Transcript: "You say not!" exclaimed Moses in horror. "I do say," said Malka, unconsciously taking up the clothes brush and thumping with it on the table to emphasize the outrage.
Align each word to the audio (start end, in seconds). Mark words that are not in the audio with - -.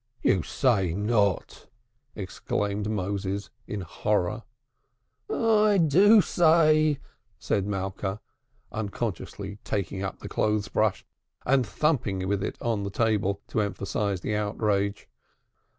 "You 0.23 0.41
say 0.41 0.95
not!" 0.95 1.67
exclaimed 2.15 2.89
Moses 2.89 3.51
in 3.67 3.81
horror. 3.81 4.41
"I 5.29 5.77
do 5.77 6.21
say," 6.21 6.97
said 7.37 7.67
Malka, 7.67 8.19
unconsciously 8.71 9.59
taking 9.63 10.01
up 10.01 10.17
the 10.17 10.27
clothes 10.27 10.69
brush 10.69 11.05
and 11.45 11.63
thumping 11.67 12.27
with 12.27 12.43
it 12.43 12.59
on 12.63 12.81
the 12.81 12.89
table 12.89 13.41
to 13.49 13.61
emphasize 13.61 14.21
the 14.21 14.35
outrage. 14.35 15.07